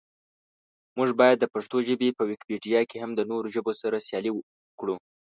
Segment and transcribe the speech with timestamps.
[0.97, 4.31] مونږ باید پښتو ژبه په ویکیپېډیا کې هم د نورو ژبو سره سیاله
[4.79, 4.95] کړو.